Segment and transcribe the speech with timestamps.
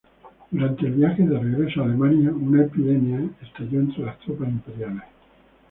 [0.49, 5.03] Durante el viaje de regreso a Alemania, una epidemia estalló entre las tropas imperiales.